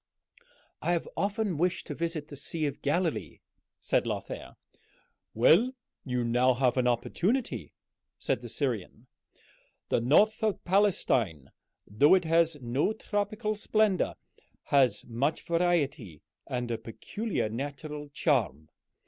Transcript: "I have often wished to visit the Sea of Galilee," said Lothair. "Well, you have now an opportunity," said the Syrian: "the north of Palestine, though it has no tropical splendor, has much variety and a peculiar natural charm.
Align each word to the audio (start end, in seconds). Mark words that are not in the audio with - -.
"I 0.81 0.93
have 0.93 1.07
often 1.15 1.57
wished 1.59 1.85
to 1.85 1.93
visit 1.93 2.29
the 2.29 2.35
Sea 2.35 2.65
of 2.65 2.81
Galilee," 2.81 3.37
said 3.79 4.07
Lothair. 4.07 4.55
"Well, 5.35 5.73
you 6.03 6.17
have 6.21 6.25
now 6.27 6.55
an 6.75 6.87
opportunity," 6.87 7.75
said 8.17 8.41
the 8.41 8.49
Syrian: 8.49 9.05
"the 9.89 10.01
north 10.01 10.41
of 10.43 10.63
Palestine, 10.65 11.51
though 11.85 12.15
it 12.15 12.25
has 12.25 12.57
no 12.61 12.93
tropical 12.93 13.55
splendor, 13.55 14.15
has 14.63 15.05
much 15.05 15.45
variety 15.45 16.23
and 16.47 16.71
a 16.71 16.79
peculiar 16.79 17.47
natural 17.47 18.09
charm. 18.09 18.69